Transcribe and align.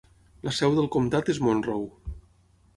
La 0.47 0.53
seu 0.59 0.73
del 0.79 0.89
comtat 0.95 1.31
és 1.35 1.43
Monroe. 1.49 2.17